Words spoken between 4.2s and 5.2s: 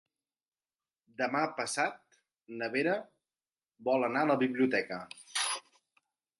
a la biblioteca.